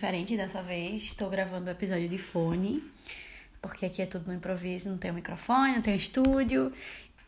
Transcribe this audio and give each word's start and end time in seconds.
diferente 0.00 0.34
dessa 0.34 0.62
vez. 0.62 1.02
Estou 1.02 1.28
gravando 1.28 1.66
o 1.66 1.70
episódio 1.70 2.08
de 2.08 2.16
fone, 2.16 2.82
porque 3.60 3.84
aqui 3.84 4.00
é 4.00 4.06
tudo 4.06 4.28
no 4.28 4.34
improviso, 4.34 4.88
não 4.88 4.96
tem 4.96 5.10
o 5.10 5.14
microfone, 5.14 5.74
não 5.74 5.82
tem 5.82 5.92
o 5.92 5.96
estúdio. 5.98 6.72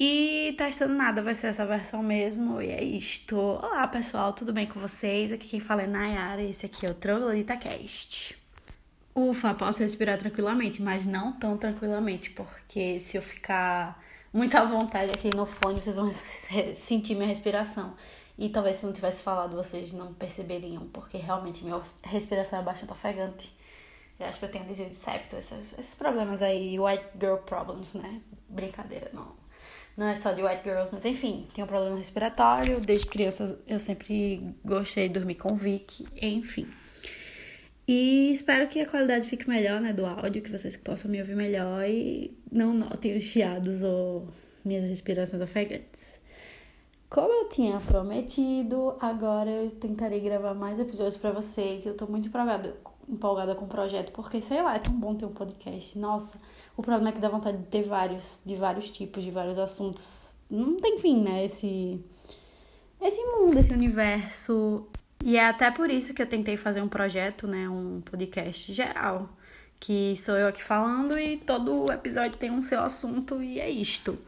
E 0.01 0.55
testando 0.57 0.95
nada, 0.95 1.21
vai 1.21 1.35
ser 1.35 1.49
essa 1.49 1.67
versão 1.67 2.03
mesmo. 2.03 2.63
E 2.63 2.71
é 2.71 2.83
isto. 2.83 3.37
Olá, 3.37 3.87
pessoal, 3.89 4.33
tudo 4.33 4.55
bem 4.55 4.67
com 4.67 4.81
vocês? 4.81 5.33
Aqui 5.33 5.49
quem 5.49 5.61
fala 5.61 5.83
é 5.83 5.87
Nayara 5.87 6.41
e 6.41 6.51
esse 6.51 6.65
aqui 6.65 6.87
é 6.87 6.91
o 6.91 6.95
Troglodita 6.95 7.59
Cast. 7.59 8.35
Ufa, 9.15 9.53
posso 9.53 9.83
respirar 9.83 10.19
tranquilamente, 10.19 10.81
mas 10.81 11.05
não 11.05 11.31
tão 11.33 11.59
tranquilamente, 11.59 12.31
porque 12.31 12.99
se 13.01 13.19
eu 13.19 13.23
ficar 13.23 14.03
muito 14.33 14.57
à 14.57 14.65
vontade 14.65 15.11
aqui 15.11 15.29
no 15.37 15.45
fone, 15.45 15.79
vocês 15.79 15.97
vão 15.97 16.11
sentir 16.75 17.15
minha 17.17 17.29
respiração. 17.29 17.95
E 18.39 18.49
talvez 18.49 18.77
se 18.77 18.87
não 18.87 18.93
tivesse 18.93 19.23
falado, 19.23 19.57
vocês 19.57 19.93
não 19.93 20.15
perceberiam, 20.15 20.87
porque 20.89 21.19
realmente 21.19 21.63
minha 21.65 21.81
respiração 22.03 22.61
é 22.61 22.63
bastante 22.63 22.93
ofegante. 22.93 23.55
Eu 24.19 24.27
acho 24.27 24.39
que 24.39 24.45
eu 24.45 24.51
tenho 24.51 24.65
desvio 24.65 24.89
de 24.89 24.95
septo, 24.95 25.37
esses, 25.37 25.77
esses 25.79 25.95
problemas 25.95 26.43
aí, 26.43 26.79
white 26.79 27.05
girl 27.21 27.37
problems, 27.37 27.95
né? 27.95 28.21
Brincadeira, 28.49 29.11
não. 29.13 29.43
Não 29.97 30.07
é 30.07 30.15
só 30.15 30.33
de 30.33 30.43
white 30.43 30.63
girls, 30.65 30.89
mas 30.91 31.05
enfim, 31.05 31.47
tenho 31.55 31.67
um 31.67 31.69
problema 31.69 31.97
respiratório. 31.97 32.81
Desde 32.81 33.07
criança 33.07 33.61
eu 33.67 33.79
sempre 33.79 34.55
gostei 34.65 35.09
de 35.09 35.15
dormir 35.15 35.35
com 35.35 35.55
Vic, 35.55 36.07
enfim. 36.21 36.67
E 37.87 38.31
espero 38.33 38.69
que 38.69 38.81
a 38.81 38.89
qualidade 38.89 39.27
fique 39.27 39.49
melhor, 39.49 39.81
né, 39.81 39.93
do 39.93 40.07
áudio, 40.07 40.41
que 40.41 40.51
vocês 40.51 40.77
possam 40.77 41.11
me 41.11 41.21
ouvir 41.21 41.35
melhor 41.35 41.85
e 41.87 42.35
não 42.51 42.73
notem 42.73 43.17
os 43.17 43.23
chiados 43.23 43.83
ou 43.83 44.29
minhas 44.65 44.85
respirações 44.85 45.43
ofegantes. 45.43 46.22
Como 47.13 47.31
eu 47.31 47.47
tinha 47.47 47.79
prometido, 47.79 48.97
agora 48.99 49.51
eu 49.51 49.71
tentarei 49.73 50.19
gravar 50.19 50.55
mais 50.55 50.81
episódios 50.81 51.19
para 51.19 51.31
vocês. 51.31 51.85
Eu 51.85 51.95
tô 51.95 52.07
muito 52.07 52.29
empolgada, 52.29 52.75
empolgada 53.07 53.55
com 53.55 53.67
o 53.67 53.69
projeto, 53.69 54.11
porque 54.13 54.41
sei 54.41 54.63
lá, 54.63 54.77
é 54.77 54.79
tão 54.79 54.95
bom 54.95 55.15
ter 55.15 55.27
um 55.27 55.33
podcast. 55.35 55.99
Nossa, 55.99 56.41
o 56.75 56.83
problema 56.83 57.11
é 57.11 57.13
que 57.13 57.19
dá 57.19 57.29
vontade 57.29 57.59
de 57.59 57.67
ter 57.67 57.83
vários, 57.83 58.41
de 58.47 58.57
vários 58.57 58.91
tipos, 58.91 59.23
de 59.23 59.31
vários 59.31 59.59
assuntos. 59.59 60.39
Não 60.51 60.81
tem 60.81 60.99
fim, 61.01 61.21
né? 61.21 61.45
Esse, 61.45 62.03
esse 62.99 63.23
mundo, 63.27 63.59
esse 63.59 63.75
universo. 63.75 64.87
E 65.23 65.37
é 65.37 65.47
até 65.47 65.71
por 65.71 65.91
isso 65.91 66.15
que 66.15 66.23
eu 66.23 66.27
tentei 66.27 66.57
fazer 66.57 66.81
um 66.81 66.89
projeto, 66.89 67.47
né? 67.47 67.69
Um 67.69 68.01
podcast 68.01 68.73
geral. 68.73 69.29
Que 69.79 70.17
sou 70.17 70.35
eu 70.35 70.49
aqui 70.49 70.65
falando 70.65 71.19
e 71.19 71.37
todo 71.37 71.93
episódio 71.93 72.39
tem 72.39 72.51
um 72.51 72.63
seu 72.63 72.81
assunto 72.81 73.43
e 73.43 73.61
é 73.61 73.69
isto. 73.69 74.19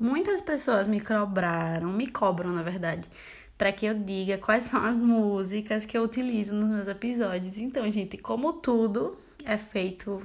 Muitas 0.00 0.40
pessoas 0.40 0.88
me 0.88 0.98
cobraram, 0.98 1.92
me 1.92 2.06
cobram 2.06 2.48
na 2.54 2.62
verdade, 2.62 3.06
para 3.58 3.70
que 3.70 3.84
eu 3.84 3.92
diga 3.92 4.38
quais 4.38 4.64
são 4.64 4.82
as 4.82 4.98
músicas 4.98 5.84
que 5.84 5.94
eu 5.94 6.02
utilizo 6.02 6.54
nos 6.54 6.70
meus 6.70 6.88
episódios. 6.88 7.58
Então, 7.58 7.92
gente, 7.92 8.16
como 8.16 8.54
tudo 8.54 9.18
é 9.44 9.58
feito 9.58 10.22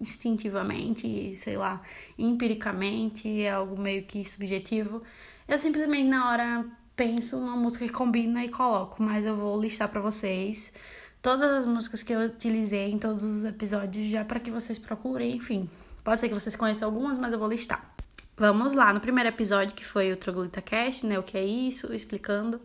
instintivamente, 0.00 1.34
sei 1.34 1.56
lá, 1.56 1.82
empiricamente, 2.16 3.42
é 3.42 3.50
algo 3.50 3.76
meio 3.76 4.04
que 4.04 4.24
subjetivo, 4.24 5.02
eu 5.48 5.58
simplesmente 5.58 6.06
na 6.06 6.30
hora 6.30 6.64
penso 6.94 7.40
numa 7.40 7.56
música 7.56 7.84
que 7.84 7.92
combina 7.92 8.44
e 8.44 8.48
coloco, 8.48 9.02
mas 9.02 9.26
eu 9.26 9.34
vou 9.34 9.60
listar 9.60 9.88
para 9.88 10.00
vocês 10.00 10.72
todas 11.20 11.50
as 11.50 11.66
músicas 11.66 12.04
que 12.04 12.12
eu 12.12 12.20
utilizei 12.20 12.88
em 12.88 12.98
todos 12.98 13.24
os 13.24 13.42
episódios 13.42 14.04
já 14.06 14.24
para 14.24 14.38
que 14.38 14.52
vocês 14.52 14.78
procurem, 14.78 15.34
enfim. 15.34 15.68
Pode 16.04 16.20
ser 16.20 16.28
que 16.28 16.34
vocês 16.34 16.54
conheçam 16.54 16.86
algumas, 16.86 17.18
mas 17.18 17.32
eu 17.32 17.38
vou 17.40 17.48
listar. 17.48 17.93
Vamos 18.36 18.74
lá, 18.74 18.92
no 18.92 19.00
primeiro 19.00 19.28
episódio, 19.28 19.74
que 19.74 19.84
foi 19.84 20.12
o 20.12 20.16
Troglita 20.16 20.60
Cast, 20.60 21.06
né, 21.06 21.18
o 21.18 21.22
que 21.22 21.38
é 21.38 21.44
isso, 21.44 21.94
explicando, 21.94 22.60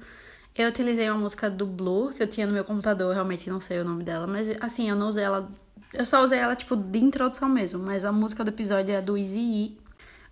eu 0.56 0.68
utilizei 0.68 1.10
uma 1.10 1.20
música 1.20 1.50
do 1.50 1.66
Blue, 1.66 2.12
que 2.12 2.24
eu 2.24 2.28
tinha 2.28 2.48
no 2.48 2.54
meu 2.54 2.64
computador, 2.64 3.14
realmente 3.14 3.50
não 3.50 3.62
sei 3.62 3.80
o 3.80 3.86
nome 3.86 4.04
dela, 4.04 4.26
mas 4.26 4.48
assim, 4.60 4.90
eu 4.90 4.96
não 4.96 5.08
usei 5.08 5.24
ela, 5.24 5.50
eu 5.94 6.06
só 6.06 6.24
usei 6.24 6.40
ela, 6.40 6.56
tipo, 6.56 6.76
de 6.76 7.00
introdução 7.00 7.48
mesmo, 7.48 7.80
mas 7.80 8.04
a 8.04 8.12
música 8.12 8.44
do 8.44 8.50
episódio 8.50 8.94
é 8.94 9.02
do 9.02 9.18
Easy 9.18 9.40
E, 9.40 9.78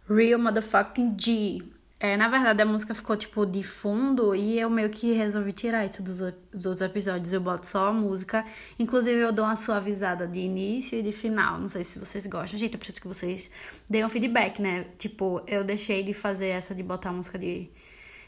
Real 0.10 0.40
Motherfucking 0.40 1.16
G, 1.20 1.62
é, 2.00 2.16
na 2.16 2.28
verdade, 2.28 2.62
a 2.62 2.66
música 2.66 2.94
ficou, 2.94 3.18
tipo, 3.18 3.44
de 3.44 3.64
fundo 3.64 4.36
e 4.36 4.60
eu 4.60 4.70
meio 4.70 4.88
que 4.90 5.14
resolvi 5.14 5.52
tirar 5.52 5.84
isso 5.84 6.04
dos, 6.04 6.20
dos 6.54 6.82
episódios. 6.82 7.34
Eu 7.34 7.42
boto 7.42 7.66
só 7.66 7.88
a 7.88 7.94
música. 7.94 8.46
Inclusive, 8.78 9.20
eu 9.20 9.32
dou 9.32 9.46
uma 9.46 9.56
suavizada 9.56 10.28
de 10.28 10.40
início 10.40 11.00
e 11.00 11.02
de 11.02 11.12
final. 11.12 11.60
Não 11.60 11.68
sei 11.68 11.84
se 11.84 11.98
vocês 11.98 12.28
gostam. 12.28 12.60
Gente, 12.60 12.74
eu 12.74 12.80
preciso 12.80 13.02
que 13.02 13.08
vocês 13.08 13.50
deem 13.90 14.06
um 14.06 14.10
feedback, 14.10 14.62
né? 14.62 14.86
Tipo, 14.98 15.42
eu 15.48 15.64
deixei 15.64 16.04
de 16.04 16.14
fazer 16.14 16.48
essa 16.50 16.76
de 16.76 16.84
botar 16.84 17.12
música 17.12 17.40
de... 17.40 17.68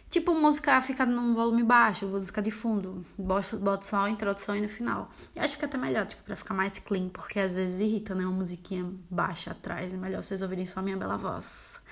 Tipo, 0.09 0.33
música 0.33 0.81
fica 0.81 1.05
num 1.05 1.35
volume 1.35 1.63
baixo, 1.63 2.07
música 2.07 2.41
de 2.41 2.49
fundo. 2.49 3.01
Boto, 3.17 3.85
só 3.85 4.05
a 4.05 4.09
introdução 4.09 4.55
e 4.55 4.61
no 4.61 4.67
final. 4.67 5.11
Eu 5.35 5.43
acho 5.43 5.53
que 5.53 5.57
fica 5.57 5.67
até 5.67 5.77
melhor, 5.77 6.05
tipo, 6.07 6.23
pra 6.23 6.35
ficar 6.35 6.55
mais 6.55 6.79
clean. 6.79 7.09
Porque 7.09 7.39
às 7.39 7.53
vezes 7.53 7.79
irrita, 7.79 8.15
né? 8.15 8.23
Uma 8.23 8.31
musiquinha 8.31 8.91
baixa 9.09 9.51
atrás. 9.51 9.93
É 9.93 9.97
melhor 9.97 10.23
vocês 10.23 10.41
ouvirem 10.41 10.65
só 10.65 10.79
a 10.79 10.83
minha 10.83 10.97
bela 10.97 11.15
voz. 11.15 11.83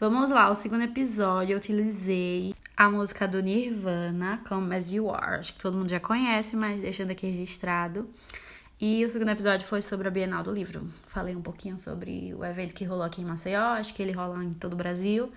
Vamos 0.00 0.30
lá, 0.30 0.50
o 0.50 0.54
segundo 0.54 0.82
episódio 0.82 1.52
eu 1.52 1.58
utilizei 1.58 2.54
a 2.74 2.88
música 2.88 3.28
do 3.28 3.42
Nirvana, 3.42 4.40
Come 4.48 4.74
As 4.74 4.90
You 4.90 5.10
Are. 5.10 5.38
Acho 5.38 5.52
que 5.52 5.60
todo 5.60 5.76
mundo 5.76 5.90
já 5.90 6.00
conhece, 6.00 6.56
mas 6.56 6.80
deixando 6.80 7.10
aqui 7.10 7.26
registrado. 7.26 8.08
E 8.80 9.04
o 9.04 9.10
segundo 9.10 9.28
episódio 9.28 9.66
foi 9.66 9.82
sobre 9.82 10.08
a 10.08 10.10
Bienal 10.10 10.42
do 10.42 10.50
Livro. 10.50 10.86
Falei 11.06 11.36
um 11.36 11.42
pouquinho 11.42 11.78
sobre 11.78 12.32
o 12.34 12.42
evento 12.42 12.74
que 12.74 12.82
rolou 12.82 13.04
aqui 13.04 13.20
em 13.20 13.26
Maceió, 13.26 13.74
acho 13.74 13.92
que 13.92 14.02
ele 14.02 14.12
rola 14.12 14.42
em 14.42 14.54
todo 14.54 14.72
o 14.72 14.76
Brasil. 14.76 15.30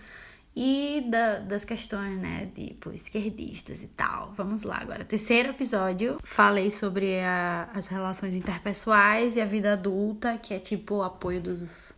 E 0.55 1.03
da, 1.09 1.39
das 1.39 1.65
questões, 1.65 2.19
né, 2.19 2.51
tipo, 2.53 2.91
esquerdistas 2.91 3.81
e 3.81 3.87
tal. 3.87 4.31
Vamos 4.37 4.63
lá 4.63 4.77
agora. 4.77 5.03
Terceiro 5.03 5.49
episódio, 5.49 6.19
falei 6.23 6.69
sobre 6.69 7.19
a, 7.21 7.69
as 7.73 7.87
relações 7.87 8.35
interpessoais 8.35 9.35
e 9.35 9.41
a 9.41 9.45
vida 9.45 9.73
adulta, 9.73 10.37
que 10.37 10.53
é 10.53 10.59
tipo 10.59 10.97
o 10.97 11.03
apoio 11.03 11.41
dos 11.41 11.93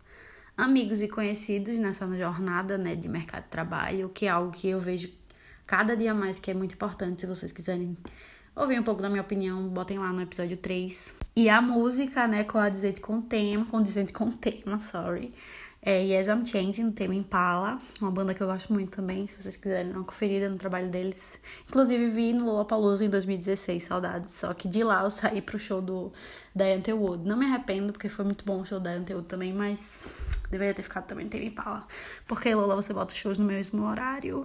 amigos 0.56 1.02
e 1.02 1.08
conhecidos 1.08 1.76
nessa 1.76 2.06
jornada 2.16 2.78
né, 2.78 2.96
de 2.96 3.08
mercado 3.08 3.44
de 3.44 3.50
trabalho, 3.50 4.08
que 4.08 4.24
é 4.24 4.30
algo 4.30 4.50
que 4.50 4.68
eu 4.68 4.80
vejo 4.80 5.10
cada 5.66 5.96
dia 5.96 6.14
mais 6.14 6.38
que 6.38 6.50
é 6.50 6.54
muito 6.54 6.74
importante. 6.74 7.20
Se 7.20 7.26
vocês 7.26 7.52
quiserem 7.52 7.94
ouvir 8.54 8.80
um 8.80 8.82
pouco 8.82 9.02
da 9.02 9.10
minha 9.10 9.20
opinião, 9.20 9.68
botem 9.68 9.98
lá 9.98 10.12
no 10.12 10.22
episódio 10.22 10.56
3. 10.56 11.14
E 11.36 11.50
a 11.50 11.60
música, 11.60 12.26
né, 12.26 12.42
condizente 12.44 13.00
com 13.02 13.18
o 13.18 13.22
tema, 13.22 13.66
condizente 13.66 14.12
com 14.12 14.24
o 14.24 14.32
tema, 14.32 14.78
sorry. 14.78 15.34
É 15.88 16.02
Yes 16.02 16.26
I'm 16.26 16.44
Changing, 16.44 16.86
do 16.86 16.92
tema 16.92 17.14
Impala, 17.14 17.80
uma 18.00 18.10
banda 18.10 18.34
que 18.34 18.42
eu 18.42 18.48
gosto 18.48 18.72
muito 18.72 18.96
também, 18.96 19.28
se 19.28 19.40
vocês 19.40 19.56
quiserem 19.56 19.92
dar 19.92 19.98
uma 19.98 20.04
conferida 20.04 20.48
no 20.48 20.56
trabalho 20.56 20.88
deles. 20.88 21.40
Inclusive 21.68 22.10
vi 22.10 22.32
no 22.32 22.44
Lollapalooza 22.44 23.04
em 23.04 23.08
2016, 23.08 23.84
saudades, 23.84 24.34
só 24.34 24.52
que 24.52 24.66
de 24.66 24.82
lá 24.82 25.04
eu 25.04 25.12
saí 25.12 25.40
pro 25.40 25.60
show 25.60 25.80
do 25.80 26.12
Diane 26.52 26.92
Wood. 26.92 27.24
Não 27.24 27.36
me 27.36 27.46
arrependo, 27.46 27.92
porque 27.92 28.08
foi 28.08 28.24
muito 28.24 28.44
bom 28.44 28.62
o 28.62 28.66
show 28.66 28.80
da 28.80 28.90
Diane 28.90 29.14
Wood 29.14 29.28
também, 29.28 29.52
mas 29.52 30.08
deveria 30.50 30.74
ter 30.74 30.82
ficado 30.82 31.06
também 31.06 31.26
no 31.26 31.30
tema 31.30 31.44
Impala. 31.44 31.86
Porque 32.26 32.52
Lola, 32.52 32.74
você 32.74 32.92
bota 32.92 33.14
shows 33.14 33.38
no 33.38 33.44
mesmo 33.44 33.86
horário. 33.86 34.44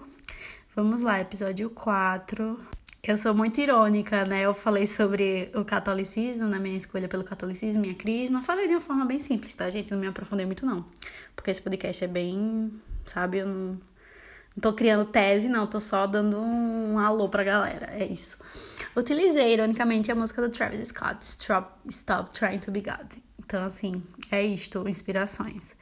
Vamos 0.75 1.01
lá, 1.01 1.19
episódio 1.19 1.71
4. 1.71 2.59
Eu 3.03 3.17
sou 3.17 3.33
muito 3.33 3.59
irônica, 3.59 4.23
né? 4.25 4.43
Eu 4.43 4.53
falei 4.53 4.85
sobre 4.85 5.49
o 5.55 5.65
catolicismo, 5.65 6.47
na 6.47 6.59
minha 6.59 6.77
escolha 6.77 7.07
pelo 7.07 7.23
catolicismo, 7.23 7.81
minha 7.81 7.95
crisma. 7.95 8.43
Falei 8.43 8.67
de 8.67 8.75
uma 8.75 8.81
forma 8.81 9.05
bem 9.05 9.19
simples, 9.19 9.55
tá, 9.55 9.67
gente? 9.71 9.91
Não 9.91 9.99
me 9.99 10.05
aprofundei 10.05 10.45
muito, 10.45 10.63
não. 10.67 10.85
Porque 11.35 11.49
esse 11.49 11.59
podcast 11.59 12.03
é 12.03 12.07
bem, 12.07 12.71
sabe? 13.03 13.39
Eu 13.39 13.47
não, 13.47 13.65
não 13.73 14.61
tô 14.61 14.73
criando 14.73 15.03
tese, 15.03 15.49
não. 15.49 15.65
Tô 15.65 15.79
só 15.79 16.05
dando 16.05 16.37
um 16.37 16.99
alô 16.99 17.27
pra 17.27 17.43
galera. 17.43 17.87
É 17.91 18.05
isso. 18.05 18.37
Utilizei, 18.95 19.51
ironicamente, 19.51 20.11
a 20.11 20.15
música 20.15 20.39
do 20.39 20.49
Travis 20.49 20.87
Scott, 20.87 21.25
Stop, 21.25 21.71
Stop 21.89 22.29
Trying 22.29 22.59
to 22.59 22.69
Be 22.69 22.81
God. 22.81 23.13
Então, 23.39 23.65
assim, 23.65 24.03
é 24.29 24.43
isto, 24.43 24.87
inspirações. 24.87 25.75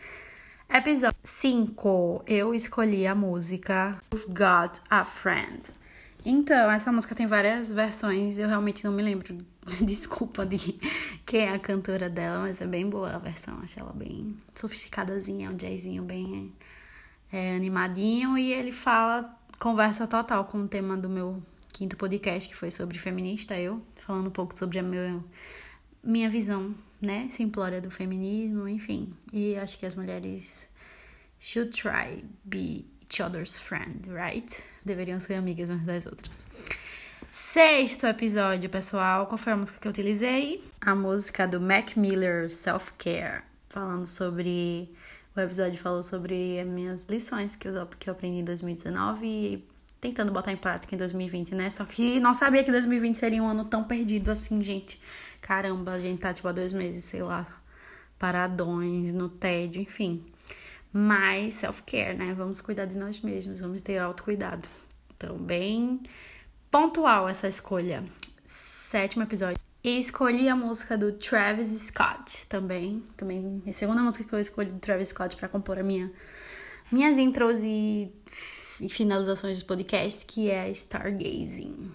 Episódio 0.74 1.19
5, 1.22 2.24
eu 2.25 2.56
escolhi 2.56 3.06
a 3.06 3.13
música 3.13 3.98
Got 4.30 4.80
a 4.89 5.04
Friend 5.04 5.80
então, 6.25 6.69
essa 6.69 6.92
música 6.92 7.16
tem 7.16 7.25
várias 7.25 7.71
versões, 7.71 8.38
eu 8.38 8.48
realmente 8.48 8.83
não 8.83 8.92
me 8.92 9.01
lembro, 9.01 9.38
desculpa, 9.81 10.45
de 10.45 10.77
quem 11.25 11.42
é 11.42 11.54
a 11.54 11.60
cantora 11.60 12.10
dela, 12.10 12.39
mas 12.39 12.60
é 12.60 12.68
bem 12.68 12.89
boa 12.89 13.12
a 13.16 13.18
versão, 13.18 13.60
acho 13.63 13.80
ela 13.80 13.94
bem 13.94 14.36
sofisticadazinha, 14.51 15.48
é 15.48 15.50
um 15.50 15.56
jazzinho 15.56 16.04
bem 16.04 16.51
é, 17.31 17.56
animadinho, 17.56 18.38
e 18.38 18.51
ele 18.51 18.71
fala, 18.71 19.33
conversa 19.60 20.06
total 20.07 20.45
com 20.45 20.63
o 20.63 20.68
tema 20.68 20.98
do 20.98 21.07
meu 21.07 21.42
quinto 21.71 21.95
podcast, 21.95 22.50
que 22.50 22.56
foi 22.56 22.69
sobre 22.69 23.00
feminista, 23.00 23.57
eu, 23.57 23.81
falando 23.95 24.27
um 24.27 24.31
pouco 24.31 24.57
sobre 24.57 24.80
a 24.80 24.83
meu, 24.83 25.24
minha 26.04 26.30
visão, 26.30 26.75
né, 27.01 27.27
simplória 27.30 27.80
do 27.80 27.89
feminismo, 27.89 28.68
enfim, 28.68 29.13
e 29.31 29.56
acho 29.56 29.80
que 29.80 29.86
as 29.86 29.95
mulheres 29.95 30.68
should 31.39 31.72
try 31.72 32.25
be 32.44 32.86
each 33.09 33.21
other's 33.21 33.59
friend, 33.59 34.07
right? 34.07 34.63
Deveriam 34.85 35.19
ser 35.19 35.33
amigas 35.33 35.69
umas 35.69 35.83
das 35.83 36.06
outras. 36.06 36.45
Sexto 37.31 38.06
episódio, 38.06 38.69
pessoal. 38.69 39.25
Qual 39.25 39.38
foi 39.38 39.53
a 39.53 39.57
música 39.57 39.79
que 39.79 39.88
eu 39.88 39.91
utilizei? 39.91 40.63
A 40.79 40.95
música 40.95 41.47
do 41.47 41.59
Mac 41.59 41.97
Miller, 41.97 42.50
Self 42.50 42.94
Care. 42.94 43.41
Falando 43.69 44.06
sobre. 44.06 44.89
O 45.35 45.39
episódio 45.39 45.77
falou 45.77 46.03
sobre 46.03 46.59
as 46.59 46.67
minhas 46.67 47.06
lições 47.06 47.56
que 47.56 47.67
eu, 47.67 47.88
que 48.00 48.09
eu 48.09 48.13
aprendi 48.13 48.39
em 48.39 48.44
2019 48.44 49.25
e 49.25 49.67
tentando 50.01 50.31
botar 50.31 50.51
em 50.51 50.57
prática 50.57 50.94
em 50.94 50.97
2020, 50.97 51.55
né? 51.55 51.69
Só 51.69 51.85
que 51.85 52.19
não 52.19 52.33
sabia 52.33 52.63
que 52.63 52.71
2020 52.71 53.15
seria 53.15 53.41
um 53.41 53.47
ano 53.47 53.65
tão 53.65 53.83
perdido 53.83 54.31
assim, 54.31 54.62
gente. 54.63 55.00
Caramba, 55.41 55.94
a 55.94 56.00
gente 56.00 56.19
tá 56.19 56.33
tipo 56.33 56.47
há 56.47 56.51
dois 56.51 56.73
meses, 56.73 57.03
sei 57.05 57.21
lá, 57.21 57.47
paradões, 58.17 59.13
no 59.13 59.29
tédio, 59.29 59.81
enfim. 59.81 60.25
Mas 60.91 61.56
self-care, 61.56 62.18
né? 62.18 62.33
Vamos 62.33 62.62
cuidar 62.62 62.86
de 62.86 62.97
nós 62.97 63.19
mesmos, 63.21 63.62
vamos 63.62 63.81
ter 63.81 63.97
autocuidado. 64.00 64.68
Então, 65.15 65.38
bem 65.38 66.01
pontual 66.71 67.30
essa 67.30 67.47
escolha. 67.47 68.03
Sétimo 68.45 69.24
episódio. 69.24 69.59
E 69.83 70.00
escolhi 70.00 70.50
a 70.50 70.56
música 70.56 70.97
do 70.97 71.13
Travis 71.13 71.69
Scott 71.69 72.47
também. 72.47 73.03
Também 73.15 73.62
é 73.65 73.69
a 73.69 73.74
segunda 73.74 74.01
música 74.01 74.25
que 74.25 74.33
eu 74.33 74.39
escolhi 74.39 74.71
do 74.71 74.80
Travis 74.80 75.09
Scott 75.09 75.36
para 75.38 75.47
compor 75.47 75.80
a 75.80 75.83
minha, 75.83 76.12
minhas 76.91 77.18
intros 77.18 77.62
e, 77.63 78.12
e 78.81 78.89
finalizações 78.89 79.57
dos 79.57 79.63
podcasts, 79.63 80.24
que 80.24 80.50
é 80.50 80.69
Stargazing. 80.71 81.91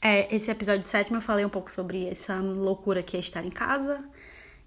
É, 0.00 0.34
esse 0.34 0.50
episódio 0.50 0.82
sétimo 0.82 1.18
eu 1.18 1.20
falei 1.20 1.44
um 1.44 1.50
pouco 1.50 1.70
sobre 1.70 2.06
essa 2.06 2.40
loucura 2.40 3.02
que 3.02 3.16
é 3.16 3.20
estar 3.20 3.44
em 3.44 3.50
casa. 3.50 4.02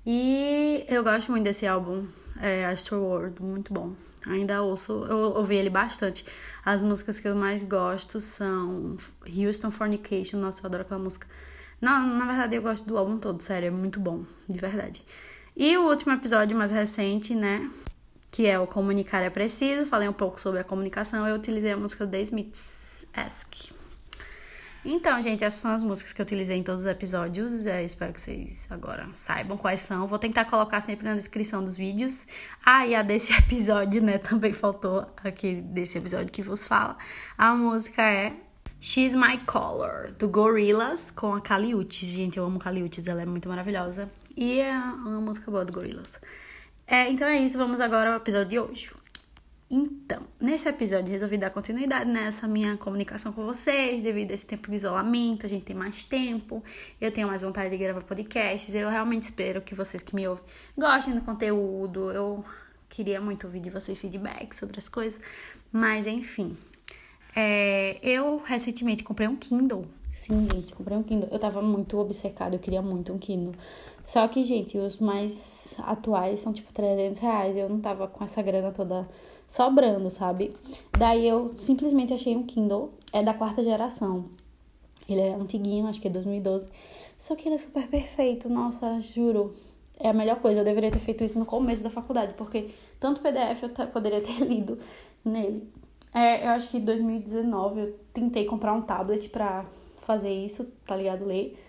E 0.06 0.86
eu 0.90 1.04
gosto 1.04 1.32
muito 1.32 1.46
desse 1.46 1.66
álbum, 1.66 2.06
é, 2.42 2.66
Astro 2.66 2.98
World, 2.98 3.42
muito 3.42 3.74
bom. 3.74 3.94
Ainda 4.28 4.62
ouço, 4.62 5.06
eu 5.06 5.18
ouvi 5.18 5.56
ele 5.56 5.70
bastante. 5.70 6.26
As 6.66 6.84
músicas 6.84 7.20
que 7.20 7.28
eu 7.28 7.36
mais 7.36 7.64
gosto 7.64 8.20
são 8.20 8.98
Houston 9.26 9.72
Fornication, 9.72 10.40
nossa, 10.40 10.62
eu 10.62 10.68
adoro 10.68 10.84
aquela 10.84 11.00
música. 11.00 11.28
Não, 11.80 12.06
na 12.18 12.26
verdade 12.26 12.56
eu 12.56 12.62
gosto 12.62 12.86
do 12.86 12.98
álbum 12.98 13.18
todo, 13.18 13.42
sério, 13.42 13.68
é 13.68 13.72
muito 13.72 14.00
bom, 14.00 14.24
de 14.48 14.58
verdade. 14.58 15.04
E 15.56 15.78
o 15.78 15.88
último 15.88 16.14
episódio 16.14 16.58
mais 16.58 16.72
recente, 16.72 17.36
né, 17.36 17.70
que 18.32 18.46
é 18.46 18.60
o 18.60 18.66
Comunicar 18.66 19.22
é 19.22 19.30
Preciso, 19.30 19.86
falei 19.86 20.08
um 20.10 20.14
pouco 20.14 20.40
sobre 20.40 20.60
a 20.60 20.64
comunicação, 20.64 21.28
eu 21.28 21.36
utilizei 21.36 21.72
a 21.72 21.78
música 21.78 22.08
The 22.08 22.22
Smiths 22.22 23.06
Ask. 23.14 23.83
Então, 24.86 25.22
gente, 25.22 25.46
essas 25.46 25.62
são 25.62 25.72
as 25.72 25.82
músicas 25.82 26.12
que 26.12 26.22
eu 26.22 26.26
utilizei 26.26 26.58
em 26.58 26.64
todos 26.64 26.82
os 26.82 26.88
episódios. 26.88 27.66
É, 27.66 27.84
espero 27.84 28.12
que 28.12 28.20
vocês 28.20 28.68
agora 28.70 29.08
saibam 29.14 29.58
quais 29.58 29.80
são. 29.80 30.06
Vou 30.08 30.20
tentar 30.20 30.44
colocar 30.46 30.82
sempre 30.82 31.06
na 31.06 31.16
descrição 31.16 31.64
dos 31.64 31.78
vídeos. 31.78 32.28
Ah, 32.66 32.86
e 32.86 32.94
a 32.94 33.02
desse 33.02 33.32
episódio, 33.40 34.02
né? 34.04 34.18
Também 34.18 34.52
faltou 34.52 35.08
aqui 35.24 35.56
desse 35.62 35.98
episódio 35.98 36.32
que 36.32 36.42
vos 36.42 36.66
fala. 36.66 36.98
A 37.38 37.56
música 37.56 38.02
é 38.02 38.34
She's 38.82 39.16
My 39.16 39.38
Color, 39.46 40.12
do 40.20 40.28
Gorillaz, 40.28 41.10
com 41.12 41.34
a 41.34 41.40
Kali 41.40 41.74
Uchis. 41.74 42.10
Gente, 42.10 42.38
eu 42.38 42.46
amo 42.46 42.60
Kali 42.60 42.84
Uchis, 42.84 43.08
ela 43.08 43.22
é 43.22 43.26
muito 43.26 43.48
maravilhosa. 43.48 44.12
E 44.36 44.60
é 44.60 44.76
uma 44.76 45.22
música 45.22 45.50
boa 45.50 45.64
do 45.64 45.72
Gorillaz. 45.72 46.20
É, 46.86 47.10
então 47.10 47.26
é 47.26 47.40
isso, 47.40 47.58
vamos 47.58 47.80
agora 47.80 48.10
ao 48.10 48.18
episódio 48.18 48.50
de 48.50 48.60
hoje. 48.60 48.92
Então, 49.76 50.20
nesse 50.40 50.70
episódio 50.70 51.12
resolvi 51.12 51.36
dar 51.36 51.50
continuidade 51.50 52.08
nessa 52.08 52.48
minha 52.48 52.78
comunicação 52.78 53.34
com 53.34 53.44
vocês, 53.44 54.04
devido 54.04 54.30
a 54.30 54.36
esse 54.36 54.46
tempo 54.46 54.70
de 54.70 54.76
isolamento, 54.76 55.48
a 55.48 55.50
gente 55.50 55.64
tem 55.64 55.76
mais 55.76 56.04
tempo, 56.04 56.64
eu 57.02 57.12
tenho 57.12 57.28
mais 57.28 57.42
vontade 57.42 57.72
de 57.72 57.78
gravar 57.78 58.04
podcasts, 58.04 58.76
eu 58.76 58.88
realmente 58.88 59.24
espero 59.24 59.64
que 59.64 59.74
vocês 59.74 60.04
que 60.04 60.14
me 60.14 60.28
ouvem 60.28 60.44
gostem 60.78 61.16
do 61.16 61.22
conteúdo, 61.22 62.12
eu 62.12 62.46
queria 62.88 63.20
muito 63.20 63.48
ouvir 63.48 63.62
de 63.62 63.72
vocês 63.72 63.98
feedback 63.98 64.56
sobre 64.56 64.78
as 64.78 64.88
coisas, 64.88 65.20
mas 65.72 66.06
enfim. 66.06 66.56
É, 67.36 67.98
eu 68.04 68.44
recentemente 68.46 69.04
comprei 69.04 69.28
um 69.28 69.36
Kindle, 69.36 69.88
sim, 70.12 70.48
gente, 70.54 70.72
comprei 70.76 70.96
um 70.96 71.02
Kindle, 71.02 71.30
eu 71.32 71.40
tava 71.40 71.64
muito 71.64 71.98
obcecada, 71.98 72.56
eu 72.56 72.60
queria 72.60 72.84
muito 72.84 73.12
um 73.12 73.18
Kindle, 73.18 73.56
só 74.04 74.28
que, 74.28 74.44
gente, 74.44 74.78
os 74.78 74.98
mais 74.98 75.74
atuais 75.80 76.42
são 76.42 76.54
tipo 76.54 76.72
300 76.72 77.20
reais, 77.20 77.58
eu 77.58 77.68
não 77.68 77.80
tava 77.80 78.08
com 78.08 78.24
essa 78.24 78.40
grana 78.44 78.72
toda 78.72 79.10
sobrando, 79.54 80.10
sabe? 80.10 80.52
Daí 80.98 81.28
eu 81.28 81.52
simplesmente 81.56 82.12
achei 82.12 82.36
um 82.36 82.42
Kindle, 82.42 82.92
é 83.12 83.22
da 83.22 83.36
quarta 83.36 83.64
geração. 83.64 84.26
Ele 85.08 85.22
é 85.22 85.36
antiguinho, 85.36 85.86
acho 85.86 86.02
que 86.02 86.08
é 86.08 86.12
2012. 86.12 86.72
Só 87.20 87.36
que 87.36 87.48
ele 87.48 87.56
é 87.56 87.58
super 87.60 87.88
perfeito, 87.88 88.50
nossa, 88.50 89.00
juro. 89.00 89.54
É 90.00 90.10
a 90.10 90.14
melhor 90.14 90.40
coisa, 90.40 90.62
eu 90.62 90.66
deveria 90.66 90.90
ter 90.90 90.98
feito 90.98 91.24
isso 91.24 91.38
no 91.38 91.46
começo 91.46 91.84
da 91.84 91.92
faculdade, 91.92 92.34
porque 92.34 92.72
tanto 93.00 93.22
PDF 93.22 93.62
eu 93.62 93.88
poderia 93.90 94.22
ter 94.22 94.40
lido 94.44 94.80
nele. 95.24 95.72
É, 96.12 96.48
eu 96.48 96.50
acho 96.50 96.68
que 96.70 96.78
em 96.78 96.84
2019 96.84 97.80
eu 97.80 98.00
tentei 98.12 98.46
comprar 98.46 98.74
um 98.74 98.82
tablet 98.82 99.30
pra 99.30 99.68
fazer 99.98 100.34
isso, 100.34 100.66
tá 100.84 100.96
ligado? 100.96 101.26
Ler. 101.26 101.60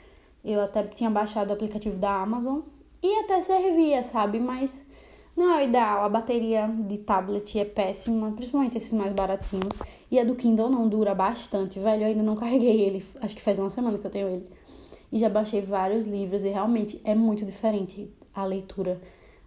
Eu 0.42 0.62
até 0.62 0.82
tinha 0.84 1.10
baixado 1.10 1.50
o 1.50 1.52
aplicativo 1.52 1.98
da 1.98 2.22
Amazon 2.22 2.60
e 3.02 3.20
até 3.20 3.42
servia, 3.42 4.02
sabe? 4.04 4.40
Mas 4.40 4.86
não 5.36 5.50
é 5.50 5.64
o 5.64 5.68
ideal, 5.68 6.04
a 6.04 6.08
bateria 6.08 6.68
de 6.68 6.98
tablet 6.98 7.58
é 7.58 7.64
péssima, 7.64 8.30
principalmente 8.32 8.76
esses 8.76 8.92
mais 8.92 9.12
baratinhos. 9.12 9.80
E 10.08 10.18
a 10.18 10.24
do 10.24 10.36
Kindle 10.36 10.70
não 10.70 10.88
dura 10.88 11.12
bastante, 11.12 11.80
velho. 11.80 12.02
Eu 12.02 12.06
ainda 12.06 12.22
não 12.22 12.36
carreguei 12.36 12.80
ele, 12.80 13.04
acho 13.20 13.34
que 13.34 13.42
faz 13.42 13.58
uma 13.58 13.70
semana 13.70 13.98
que 13.98 14.06
eu 14.06 14.10
tenho 14.10 14.28
ele. 14.28 14.48
E 15.10 15.18
já 15.18 15.28
baixei 15.28 15.60
vários 15.60 16.06
livros 16.06 16.44
e 16.44 16.48
realmente 16.48 17.00
é 17.04 17.16
muito 17.16 17.44
diferente 17.44 18.08
a 18.32 18.44
leitura. 18.44 19.00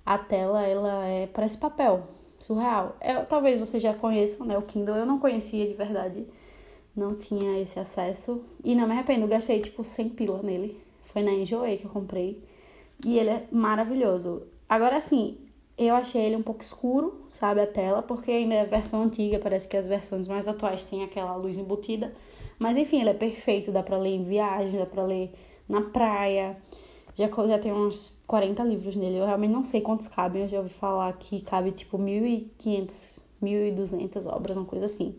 A 0.05 0.17
tela, 0.17 0.65
ela 0.65 1.05
é 1.05 1.27
parece 1.27 1.57
papel, 1.57 2.07
surreal. 2.37 2.97
É, 2.99 3.15
talvez 3.21 3.57
vocês 3.57 3.81
já 3.81 3.93
conheçam, 3.93 4.45
né, 4.45 4.57
o 4.57 4.63
Kindle. 4.63 4.95
Eu 4.95 5.05
não 5.05 5.19
conhecia 5.19 5.65
de 5.65 5.73
verdade, 5.73 6.25
não 6.93 7.15
tinha 7.15 7.59
esse 7.61 7.79
acesso. 7.79 8.43
E 8.61 8.75
não 8.75 8.87
me 8.87 8.93
arrependo, 8.93 9.25
gastei 9.25 9.61
tipo 9.61 9.85
100 9.85 10.09
pila 10.09 10.41
nele. 10.43 10.81
Foi 11.03 11.23
na 11.23 11.31
Enjoy 11.31 11.77
que 11.77 11.85
eu 11.85 11.91
comprei. 11.91 12.43
E 13.05 13.17
ele 13.17 13.29
é 13.29 13.47
maravilhoso. 13.51 14.43
Agora, 14.67 14.97
assim, 14.97 15.37
eu 15.77 15.95
achei 15.95 16.21
ele 16.21 16.35
um 16.35 16.41
pouco 16.41 16.61
escuro, 16.63 17.25
sabe, 17.29 17.61
a 17.61 17.67
tela, 17.67 18.01
porque 18.01 18.31
ainda 18.31 18.55
é 18.55 18.61
a 18.61 18.65
versão 18.65 19.03
antiga, 19.03 19.39
parece 19.39 19.67
que 19.67 19.77
as 19.77 19.85
versões 19.85 20.27
mais 20.27 20.47
atuais 20.47 20.85
têm 20.85 21.03
aquela 21.03 21.35
luz 21.35 21.57
embutida. 21.57 22.13
Mas 22.57 22.75
enfim, 22.77 23.01
ele 23.01 23.11
é 23.11 23.13
perfeito, 23.13 23.71
dá 23.71 23.83
pra 23.83 23.97
ler 23.97 24.15
em 24.15 24.23
viagem, 24.23 24.79
dá 24.79 24.85
pra 24.85 25.03
ler 25.03 25.31
na 25.69 25.81
praia. 25.81 26.57
Já, 27.15 27.27
já 27.27 27.59
tem 27.59 27.71
uns 27.71 28.23
40 28.25 28.63
livros 28.63 28.95
nele, 28.95 29.17
eu 29.17 29.25
realmente 29.25 29.51
não 29.51 29.63
sei 29.63 29.81
quantos 29.81 30.07
cabem, 30.07 30.43
eu 30.43 30.47
já 30.47 30.57
ouvi 30.57 30.69
falar 30.69 31.11
que 31.13 31.41
cabe 31.41 31.71
tipo 31.71 31.97
1.500, 31.97 33.19
1.200 33.41 34.27
obras, 34.27 34.57
uma 34.57 34.65
coisa 34.65 34.85
assim. 34.85 35.15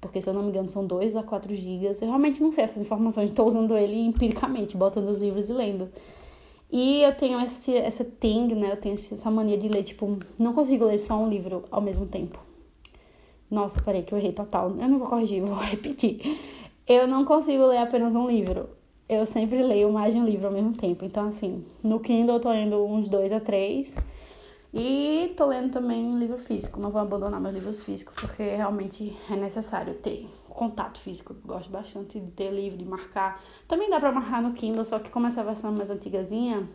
Porque, 0.00 0.20
se 0.20 0.28
eu 0.28 0.34
não 0.34 0.42
me 0.42 0.48
engano, 0.48 0.68
são 0.68 0.84
2 0.84 1.14
a 1.14 1.22
4 1.22 1.54
gigas. 1.54 2.02
Eu 2.02 2.08
realmente 2.08 2.42
não 2.42 2.50
sei 2.50 2.64
essas 2.64 2.82
informações, 2.82 3.30
estou 3.30 3.46
usando 3.46 3.78
ele 3.78 3.94
empiricamente, 4.00 4.76
botando 4.76 5.08
os 5.08 5.18
livros 5.18 5.48
e 5.48 5.52
lendo. 5.52 5.88
E 6.72 7.02
eu 7.02 7.14
tenho 7.14 7.38
esse, 7.40 7.76
essa 7.76 8.02
thing, 8.02 8.54
né? 8.54 8.72
Eu 8.72 8.78
tenho 8.78 8.94
essa 8.94 9.30
mania 9.30 9.58
de 9.58 9.68
ler, 9.68 9.82
tipo, 9.82 10.18
não 10.38 10.54
consigo 10.54 10.86
ler 10.86 10.98
só 10.98 11.16
um 11.18 11.28
livro 11.28 11.64
ao 11.70 11.82
mesmo 11.82 12.06
tempo. 12.06 12.38
Nossa, 13.50 13.82
peraí 13.82 14.02
que 14.02 14.14
eu 14.14 14.18
errei 14.18 14.32
total. 14.32 14.70
Eu 14.70 14.88
não 14.88 14.98
vou 14.98 15.06
corrigir, 15.06 15.42
vou 15.42 15.52
repetir. 15.60 16.40
Eu 16.88 17.06
não 17.06 17.26
consigo 17.26 17.66
ler 17.66 17.76
apenas 17.76 18.14
um 18.14 18.26
livro. 18.26 18.70
Eu 19.06 19.26
sempre 19.26 19.62
leio 19.62 19.92
mais 19.92 20.14
de 20.14 20.20
um 20.20 20.24
livro 20.24 20.46
ao 20.46 20.52
mesmo 20.52 20.72
tempo. 20.72 21.04
Então, 21.04 21.28
assim, 21.28 21.62
no 21.84 22.00
Kindle 22.00 22.36
eu 22.36 22.40
tô 22.40 22.48
lendo 22.48 22.82
uns 22.82 23.06
dois 23.06 23.30
a 23.30 23.38
três. 23.38 23.94
E 24.74 25.34
tô 25.36 25.46
lendo 25.46 25.70
também 25.70 26.18
livro 26.18 26.38
físico. 26.38 26.80
Não 26.80 26.90
vou 26.90 27.02
abandonar 27.02 27.38
meus 27.38 27.54
livros 27.54 27.82
físicos, 27.82 28.14
porque 28.18 28.42
realmente 28.42 29.14
é 29.30 29.36
necessário 29.36 29.94
ter 29.94 30.26
contato 30.48 30.98
físico. 30.98 31.34
Gosto 31.44 31.70
bastante 31.70 32.18
de 32.18 32.30
ter 32.30 32.50
livro, 32.50 32.78
de 32.78 32.84
marcar. 32.84 33.42
Também 33.68 33.90
dá 33.90 34.00
pra 34.00 34.10
marcar 34.10 34.40
no 34.40 34.54
Kindle, 34.54 34.84
só 34.84 34.98
que 34.98 35.10
como 35.10 35.26
essa 35.26 35.44
versão 35.44 35.70
mais 35.72 35.90
antigazinha, 35.90 36.66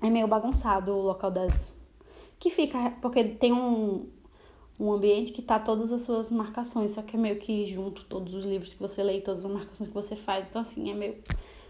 é 0.00 0.08
meio 0.08 0.26
bagunçado 0.26 0.92
o 0.92 1.02
local 1.02 1.30
das. 1.30 1.74
Que 2.38 2.48
fica. 2.48 2.92
Porque 3.02 3.22
tem 3.22 3.52
um, 3.52 4.08
um 4.80 4.90
ambiente 4.90 5.30
que 5.30 5.42
tá 5.42 5.58
todas 5.58 5.92
as 5.92 6.02
suas 6.02 6.30
marcações, 6.30 6.92
só 6.92 7.02
que 7.02 7.16
é 7.16 7.20
meio 7.20 7.36
que 7.36 7.66
junto 7.66 8.06
todos 8.06 8.32
os 8.32 8.46
livros 8.46 8.72
que 8.72 8.80
você 8.80 9.02
lê 9.02 9.18
e 9.18 9.20
todas 9.20 9.44
as 9.44 9.52
marcações 9.52 9.88
que 9.88 9.94
você 9.94 10.16
faz. 10.16 10.46
Então, 10.46 10.62
assim, 10.62 10.90
é 10.90 10.94
meio 10.94 11.16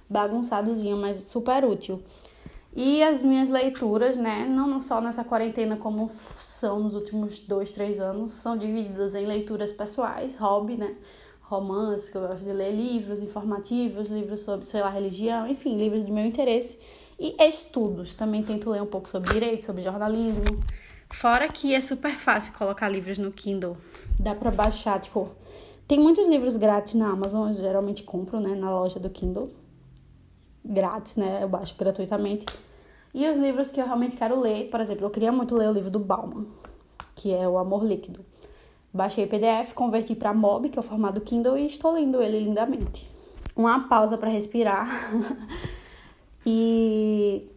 bagunçadozinho, 0.08 0.96
mas 0.96 1.16
super 1.24 1.64
útil. 1.64 2.00
E 2.78 3.02
as 3.02 3.22
minhas 3.22 3.48
leituras, 3.48 4.18
né, 4.18 4.46
não 4.46 4.78
só 4.78 5.00
nessa 5.00 5.24
quarentena 5.24 5.78
como 5.78 6.10
são 6.38 6.78
nos 6.78 6.94
últimos 6.94 7.40
dois, 7.40 7.72
três 7.72 7.98
anos, 7.98 8.32
são 8.32 8.54
divididas 8.54 9.14
em 9.14 9.24
leituras 9.24 9.72
pessoais, 9.72 10.36
hobby, 10.36 10.76
né, 10.76 10.94
romance, 11.40 12.10
que 12.10 12.18
eu 12.18 12.28
gosto 12.28 12.44
de 12.44 12.52
ler 12.52 12.72
livros 12.72 13.18
informativos, 13.18 14.08
livros 14.08 14.40
sobre, 14.40 14.66
sei 14.66 14.82
lá, 14.82 14.90
religião, 14.90 15.48
enfim, 15.48 15.74
livros 15.74 16.04
de 16.04 16.12
meu 16.12 16.26
interesse. 16.26 16.78
E 17.18 17.34
estudos, 17.42 18.14
também 18.14 18.42
tento 18.42 18.68
ler 18.68 18.82
um 18.82 18.86
pouco 18.86 19.08
sobre 19.08 19.32
direito, 19.32 19.64
sobre 19.64 19.80
jornalismo. 19.80 20.44
Fora 21.10 21.48
que 21.48 21.74
é 21.74 21.80
super 21.80 22.14
fácil 22.14 22.52
colocar 22.52 22.90
livros 22.90 23.16
no 23.16 23.32
Kindle. 23.32 23.74
Dá 24.20 24.34
pra 24.34 24.50
baixar, 24.50 25.00
tipo. 25.00 25.30
Tem 25.88 25.98
muitos 25.98 26.28
livros 26.28 26.58
grátis 26.58 26.92
na 26.92 27.08
Amazon, 27.08 27.48
eu 27.48 27.54
geralmente 27.54 28.02
compro, 28.02 28.38
né, 28.38 28.54
na 28.54 28.70
loja 28.70 29.00
do 29.00 29.08
Kindle. 29.08 29.48
Grátis, 30.62 31.16
né? 31.16 31.38
Eu 31.42 31.48
baixo 31.48 31.74
gratuitamente. 31.78 32.44
E 33.16 33.26
os 33.30 33.38
livros 33.38 33.70
que 33.70 33.80
eu 33.80 33.86
realmente 33.86 34.14
quero 34.14 34.38
ler, 34.38 34.68
por 34.68 34.78
exemplo, 34.78 35.06
eu 35.06 35.10
queria 35.10 35.32
muito 35.32 35.56
ler 35.56 35.70
o 35.70 35.72
livro 35.72 35.90
do 35.90 35.98
Bauman, 35.98 36.44
que 37.14 37.32
é 37.32 37.48
O 37.48 37.56
Amor 37.56 37.82
Líquido. 37.82 38.22
Baixei 38.92 39.26
PDF, 39.26 39.72
converti 39.72 40.14
para 40.14 40.34
Mob, 40.34 40.68
que 40.68 40.78
é 40.78 40.80
o 40.80 40.82
formato 40.82 41.22
Kindle, 41.22 41.56
e 41.56 41.64
estou 41.64 41.92
lendo 41.92 42.20
ele 42.20 42.40
lindamente. 42.40 43.10
Uma 43.56 43.88
pausa 43.88 44.18
para 44.18 44.28
respirar. 44.28 44.86
e 46.44 47.48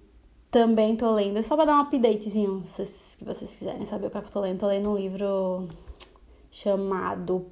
também 0.49 0.95
tô 0.95 1.11
lendo, 1.11 1.39
é 1.39 1.43
só 1.43 1.57
para 1.57 1.65
dar 1.65 1.75
um 1.75 1.81
updatezinho, 1.81 2.63
se 2.65 3.17
vocês 3.21 3.57
quiserem 3.57 3.85
saber 3.85 4.07
o 4.07 4.09
que, 4.09 4.17
é 4.17 4.21
que 4.21 4.27
eu 4.27 4.31
tô 4.31 4.39
lendo. 4.39 4.59
Tô 4.59 4.67
lendo 4.67 4.89
um 4.89 4.95
livro 4.95 5.67
chamado 6.49 7.47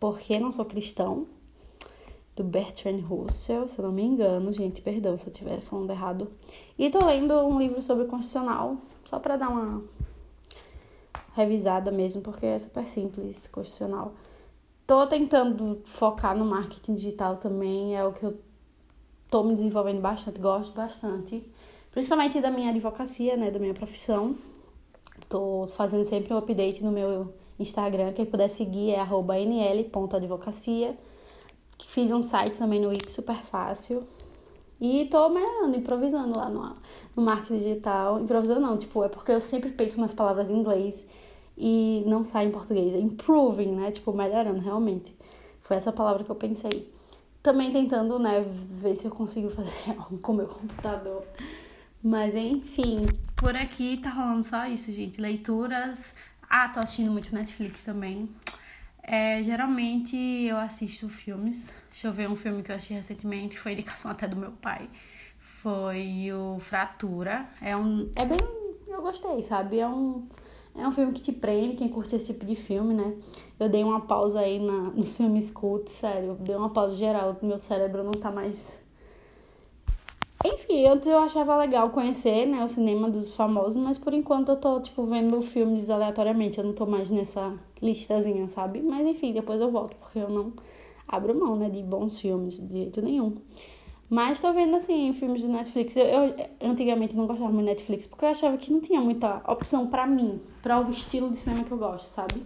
Porque 0.00 0.36
Não 0.36 0.50
Sou 0.50 0.64
Cristão, 0.64 1.28
do 2.34 2.42
Bertrand 2.42 3.00
Russell, 3.00 3.68
se 3.68 3.78
eu 3.78 3.84
não 3.84 3.92
me 3.92 4.02
engano, 4.02 4.52
gente, 4.52 4.80
perdão 4.80 5.16
se 5.16 5.26
eu 5.26 5.32
estiver 5.32 5.60
falando 5.60 5.90
errado. 5.90 6.30
E 6.78 6.88
tô 6.90 7.04
lendo 7.04 7.34
um 7.46 7.58
livro 7.58 7.82
sobre 7.82 8.06
constitucional, 8.06 8.76
só 9.04 9.18
para 9.18 9.36
dar 9.36 9.50
uma 9.50 9.82
revisada 11.34 11.90
mesmo, 11.90 12.22
porque 12.22 12.46
é 12.46 12.58
super 12.58 12.86
simples, 12.86 13.46
constitucional. 13.46 14.14
Tô 14.86 15.06
tentando 15.06 15.80
focar 15.84 16.36
no 16.36 16.44
marketing 16.44 16.94
digital 16.94 17.36
também, 17.36 17.96
é 17.96 18.04
o 18.04 18.12
que 18.12 18.24
eu 18.24 18.38
tô 19.30 19.42
me 19.42 19.54
desenvolvendo 19.54 20.00
bastante, 20.00 20.40
gosto 20.40 20.74
bastante, 20.74 21.46
principalmente 21.90 22.40
da 22.40 22.50
minha 22.50 22.70
advocacia, 22.70 23.36
né, 23.36 23.50
da 23.50 23.58
minha 23.58 23.74
profissão. 23.74 24.36
Tô 25.28 25.68
fazendo 25.68 26.04
sempre 26.04 26.32
um 26.32 26.38
update 26.38 26.82
no 26.82 26.90
meu 26.90 27.32
Instagram, 27.58 28.12
quem 28.12 28.24
puder 28.24 28.48
seguir 28.48 28.92
é 28.92 29.00
nl.advocacia. 29.00 30.96
Fiz 31.78 32.10
um 32.10 32.22
site 32.22 32.58
também 32.58 32.80
no 32.80 32.88
Wix 32.88 33.12
super 33.12 33.36
fácil. 33.42 34.06
E 34.80 35.06
tô 35.10 35.28
melhorando, 35.28 35.76
improvisando 35.76 36.36
lá 36.36 36.48
no, 36.48 36.76
no 37.14 37.22
marketing 37.22 37.58
digital. 37.58 38.20
Improvisando 38.20 38.60
não, 38.60 38.76
tipo, 38.76 39.04
é 39.04 39.08
porque 39.08 39.30
eu 39.30 39.40
sempre 39.40 39.70
penso 39.70 40.00
nas 40.00 40.12
palavras 40.12 40.50
em 40.50 40.56
inglês 40.56 41.06
e 41.56 42.02
não 42.06 42.24
sai 42.24 42.46
em 42.46 42.50
português. 42.50 42.92
É 42.94 42.98
improving, 42.98 43.72
né? 43.76 43.90
Tipo, 43.92 44.12
melhorando 44.12 44.60
realmente. 44.60 45.14
Foi 45.60 45.76
essa 45.76 45.92
palavra 45.92 46.24
que 46.24 46.30
eu 46.30 46.34
pensei. 46.34 46.92
Também 47.42 47.72
tentando, 47.72 48.18
né, 48.18 48.40
ver 48.40 48.96
se 48.96 49.04
eu 49.06 49.10
consigo 49.10 49.50
fazer 49.54 49.90
algo 49.90 50.18
com 50.18 50.32
o 50.32 50.36
meu 50.36 50.46
computador. 50.48 51.24
Mas 52.02 52.34
enfim, 52.34 53.06
por 53.36 53.54
aqui 53.54 53.98
tá 53.98 54.10
rolando 54.10 54.42
só 54.42 54.66
isso, 54.66 54.92
gente. 54.92 55.20
Leituras. 55.20 56.14
Ah, 56.50 56.68
tô 56.68 56.80
assistindo 56.80 57.12
muito 57.12 57.32
Netflix 57.32 57.84
também. 57.84 58.28
É, 59.02 59.42
geralmente 59.42 60.16
eu 60.16 60.56
assisto 60.56 61.08
filmes. 61.08 61.74
Deixa 61.90 62.06
eu 62.06 62.12
ver 62.12 62.28
um 62.28 62.36
filme 62.36 62.62
que 62.62 62.70
eu 62.70 62.76
assisti 62.76 62.94
recentemente, 62.94 63.58
foi 63.58 63.72
indicação 63.72 64.10
até 64.10 64.28
do 64.28 64.36
meu 64.36 64.52
pai. 64.52 64.88
Foi 65.38 66.30
o 66.32 66.58
Fratura. 66.60 67.46
É 67.60 67.76
um. 67.76 68.10
É 68.16 68.24
bem. 68.24 68.38
Eu 68.86 69.02
gostei, 69.02 69.42
sabe? 69.42 69.80
É 69.80 69.88
um. 69.88 70.26
É 70.74 70.86
um 70.88 70.92
filme 70.92 71.12
que 71.12 71.20
te 71.20 71.32
prende, 71.32 71.76
quem 71.76 71.88
curte 71.88 72.16
esse 72.16 72.32
tipo 72.32 72.46
de 72.46 72.56
filme, 72.56 72.94
né? 72.94 73.14
Eu 73.60 73.68
dei 73.68 73.84
uma 73.84 74.00
pausa 74.02 74.40
aí 74.40 74.58
na, 74.58 74.84
nos 74.94 75.16
filmes 75.16 75.50
cult, 75.50 75.90
sério. 75.90 76.30
Eu 76.30 76.34
dei 76.36 76.56
uma 76.56 76.70
pausa 76.70 76.96
geral, 76.96 77.36
meu 77.42 77.58
cérebro 77.58 78.02
não 78.02 78.12
tá 78.12 78.30
mais 78.30 78.80
enfim, 80.44 80.86
antes 80.88 81.06
eu 81.06 81.18
achava 81.18 81.56
legal 81.56 81.90
conhecer, 81.90 82.46
né, 82.46 82.64
o 82.64 82.68
cinema 82.68 83.08
dos 83.08 83.32
famosos, 83.32 83.80
mas 83.80 83.96
por 83.96 84.12
enquanto 84.12 84.48
eu 84.48 84.56
tô, 84.56 84.80
tipo, 84.80 85.04
vendo 85.04 85.40
filmes 85.40 85.88
aleatoriamente. 85.88 86.58
Eu 86.58 86.64
não 86.64 86.72
tô 86.72 86.84
mais 86.84 87.10
nessa 87.10 87.54
listazinha, 87.82 88.48
sabe? 88.48 88.80
Mas 88.80 89.06
enfim, 89.06 89.32
depois 89.32 89.60
eu 89.60 89.70
volto, 89.70 89.96
porque 89.96 90.18
eu 90.18 90.30
não 90.30 90.52
abro 91.06 91.38
mão, 91.38 91.56
né, 91.56 91.68
de 91.68 91.82
bons 91.82 92.18
filmes, 92.18 92.58
de 92.58 92.72
jeito 92.72 93.02
nenhum. 93.02 93.36
Mas 94.08 94.40
tô 94.40 94.52
vendo, 94.52 94.76
assim, 94.76 95.10
filmes 95.14 95.42
do 95.42 95.48
Netflix. 95.48 95.96
Eu, 95.96 96.04
eu 96.04 96.70
antigamente 96.70 97.16
não 97.16 97.26
gostava 97.26 97.50
muito 97.50 97.64
de 97.64 97.70
Netflix, 97.70 98.06
porque 98.06 98.24
eu 98.24 98.28
achava 98.28 98.56
que 98.58 98.70
não 98.70 98.78
tinha 98.80 99.00
muita 99.00 99.42
opção 99.50 99.86
para 99.86 100.06
mim, 100.06 100.38
para 100.62 100.78
o 100.78 100.90
estilo 100.90 101.30
de 101.30 101.38
cinema 101.38 101.64
que 101.64 101.72
eu 101.72 101.78
gosto, 101.78 102.06
sabe? 102.06 102.42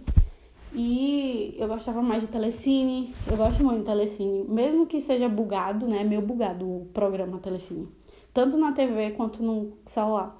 E 0.73 1.55
eu 1.57 1.67
gostava 1.67 2.01
mais 2.01 2.21
de 2.21 2.27
telecine, 2.27 3.13
eu 3.29 3.35
gosto 3.35 3.63
muito 3.63 3.79
de 3.79 3.85
telecine, 3.85 4.45
mesmo 4.47 4.85
que 4.85 5.01
seja 5.01 5.27
bugado, 5.27 5.87
né? 5.87 6.03
Meio 6.03 6.21
bugado 6.21 6.65
o 6.65 6.85
programa 6.93 7.37
telecine, 7.37 7.87
tanto 8.33 8.57
na 8.57 8.71
TV 8.71 9.11
quanto 9.11 9.43
no 9.43 9.73
celular. 9.85 10.37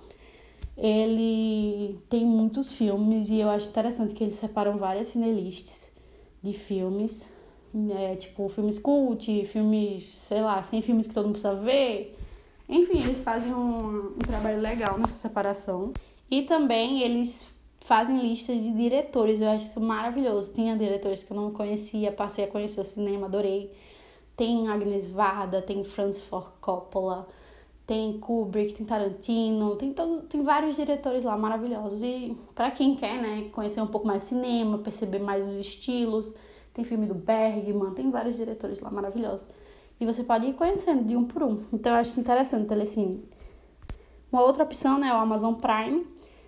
Ele 0.78 2.00
tem 2.08 2.24
muitos 2.24 2.72
filmes 2.72 3.30
e 3.30 3.40
eu 3.40 3.50
acho 3.50 3.68
interessante 3.68 4.14
que 4.14 4.24
eles 4.24 4.36
separam 4.36 4.78
várias 4.78 5.08
cinelistas 5.08 5.92
de 6.44 6.54
filmes, 6.54 7.28
né? 7.74 8.16
Tipo, 8.16 8.48
filmes 8.48 8.78
cult, 8.78 9.46
filmes, 9.46 10.04
sei 10.04 10.42
lá, 10.42 10.62
sem 10.62 10.82
filmes 10.82 11.08
que 11.08 11.14
todo 11.14 11.26
mundo 11.26 11.40
precisa 11.40 11.56
ver. 11.56 12.16
Enfim, 12.70 13.00
eles 13.00 13.24
fazem 13.24 13.54
um, 13.54 14.10
um 14.10 14.20
trabalho 14.20 14.62
legal 14.62 15.00
nessa 15.00 15.18
separação. 15.18 15.94
E 16.30 16.44
também 16.44 17.02
eles 17.02 17.50
fazem 17.80 18.20
listas 18.20 18.62
de 18.62 18.72
diretores. 18.74 19.42
Eu 19.42 19.50
acho 19.50 19.66
isso 19.66 19.82
maravilhoso. 19.82 20.54
Tinha 20.54 20.78
diretores 20.78 21.24
que 21.24 21.32
eu 21.32 21.38
não 21.38 21.52
conhecia, 21.52 22.12
passei 22.12 22.44
a 22.46 22.48
conhecer 22.48 22.82
o 22.82 22.86
cinema, 22.86 23.28
adorei. 23.28 23.72
Tem 24.36 24.68
Agnes 24.68 25.08
Varda, 25.08 25.62
tem 25.62 25.84
Francis 25.84 26.22
Ford 26.24 26.52
Coppola, 26.62 27.28
tem 27.88 28.20
Kubrick, 28.20 28.74
tem 28.74 28.86
Tarantino, 28.86 29.76
tem 29.78 29.94
todo, 29.94 30.24
tem 30.24 30.44
vários 30.44 30.76
diretores 30.76 31.24
lá 31.24 31.36
maravilhosos. 31.38 32.04
E 32.04 32.38
para 32.54 32.70
quem 32.70 32.96
quer, 32.96 33.20
né, 33.20 33.50
conhecer 33.54 33.82
um 33.82 33.88
pouco 33.88 34.06
mais 34.06 34.24
cinema, 34.24 34.78
perceber 34.78 35.20
mais 35.20 35.48
os 35.48 35.56
estilos, 35.56 36.36
tem 36.74 36.86
filme 36.86 37.08
do 37.08 37.16
Bergman, 37.16 37.94
tem 37.94 38.12
vários 38.12 38.36
diretores 38.36 38.82
lá 38.82 38.92
maravilhosos. 38.92 39.48
E 40.00 40.06
você 40.06 40.24
pode 40.24 40.46
ir 40.46 40.54
conhecendo 40.54 41.04
de 41.04 41.16
um 41.16 41.26
por 41.26 41.42
um. 41.42 41.64
Então 41.74 41.94
eu 41.94 42.00
acho 42.00 42.20
interessante 42.20 42.66
o 42.66 42.68
Telecine. 42.68 43.24
Uma 44.32 44.44
outra 44.44 44.64
opção, 44.64 45.00
né, 45.00 45.08
é 45.08 45.14
o 45.14 45.18
Amazon 45.18 45.56
Prime 45.56 46.06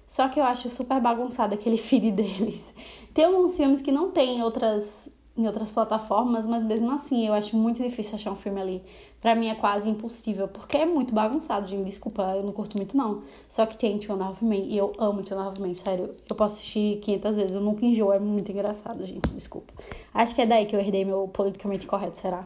só 0.10 0.28
que 0.28 0.40
eu 0.40 0.44
acho 0.44 0.72
super 0.72 1.00
bagunçado 1.00 1.54
aquele 1.54 1.78
feed 1.78 2.12
deles. 2.12 2.74
Tem 3.14 3.26
alguns 3.26 3.56
filmes 3.56 3.80
que 3.80 3.92
não 3.92 4.10
tem 4.10 4.40
em 4.40 4.42
outras, 4.42 5.08
em 5.38 5.46
outras 5.46 5.70
plataformas, 5.70 6.48
mas 6.48 6.64
mesmo 6.64 6.92
assim 6.92 7.28
eu 7.28 7.34
acho 7.34 7.56
muito 7.56 7.82
difícil 7.82 8.16
achar 8.16 8.32
um 8.32 8.36
filme 8.36 8.60
ali. 8.60 8.84
Pra 9.22 9.36
mim 9.36 9.50
é 9.50 9.56
quase 9.56 9.90
impossível, 9.90 10.48
porque 10.48 10.78
é 10.78 10.86
muito 10.86 11.14
bagunçado, 11.14 11.68
gente. 11.68 11.86
Desculpa, 11.86 12.22
eu 12.36 12.44
não 12.44 12.54
curto 12.54 12.78
muito 12.78 12.96
não. 12.96 13.24
Só 13.50 13.66
que 13.66 13.78
tem 13.78 14.00
Two 14.00 14.16
and 14.16 14.38
Men 14.42 14.66
e 14.72 14.78
eu 14.78 14.94
amo 14.98 15.22
Two 15.24 15.38
and 15.38 15.54
Men, 15.60 15.76
sério. 15.76 16.16
Eu 16.30 16.36
posso 16.36 16.56
assistir 16.56 17.00
500 17.02 17.36
vezes, 17.36 17.56
eu 17.56 17.62
nunca 17.62 17.86
enjoo, 17.86 18.14
é 18.14 18.20
muito 18.20 18.52
engraçado, 18.52 19.06
gente. 19.06 19.30
Desculpa. 19.30 19.74
Acho 20.14 20.34
que 20.34 20.42
é 20.42 20.46
daí 20.46 20.66
que 20.66 20.76
eu 20.76 20.80
herdei 20.80 21.04
meu 21.04 21.28
politicamente 21.28 21.86
correto, 21.86 22.18
será? 22.18 22.46